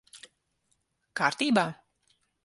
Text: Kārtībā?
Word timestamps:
Kārtībā? 1.21 1.65